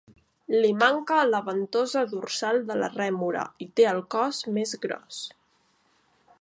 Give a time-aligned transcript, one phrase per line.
[0.61, 5.25] Li manca la ventosa dorsal de la rèmora i té el cos més gros.